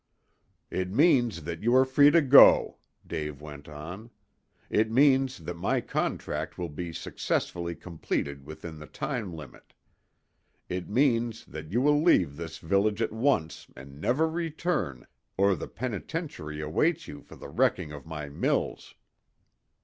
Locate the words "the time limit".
8.79-9.73